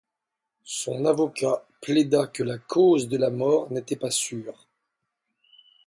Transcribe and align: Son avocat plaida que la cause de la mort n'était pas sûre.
Son 0.79 1.05
avocat 1.09 1.63
plaida 1.79 2.25
que 2.25 2.41
la 2.41 2.57
cause 2.57 3.07
de 3.07 3.17
la 3.17 3.29
mort 3.29 3.71
n'était 3.71 3.95
pas 3.97 4.09
sûre. 4.09 4.67